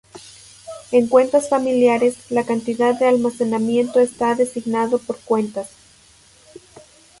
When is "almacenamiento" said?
3.05-3.99